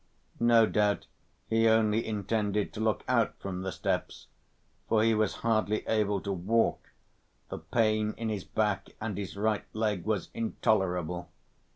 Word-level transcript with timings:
No 0.39 0.65
doubt 0.65 1.05
he 1.47 1.67
only 1.67 2.03
intended 2.07 2.73
to 2.73 2.79
look 2.79 3.03
out 3.07 3.39
from 3.39 3.61
the 3.61 3.71
steps, 3.71 4.29
for 4.89 5.03
he 5.03 5.13
was 5.13 5.35
hardly 5.45 5.85
able 5.85 6.19
to 6.21 6.31
walk, 6.33 6.89
the 7.49 7.59
pain 7.59 8.15
in 8.17 8.27
his 8.27 8.43
back 8.43 8.87
and 8.99 9.15
his 9.15 9.37
right 9.37 9.65
leg 9.73 10.03
was 10.03 10.31
intolerable. 10.33 11.29